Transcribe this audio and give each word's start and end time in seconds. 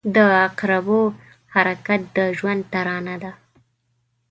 •د 0.15 0.17
عقربو 0.45 1.01
حرکت 1.53 2.01
د 2.15 2.17
ژوند 2.37 2.61
ترانه 2.73 3.15
ده. 3.23 3.31